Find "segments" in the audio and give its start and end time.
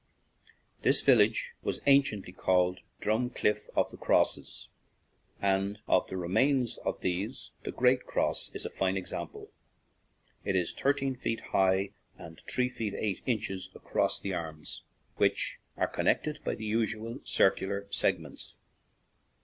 17.91-18.55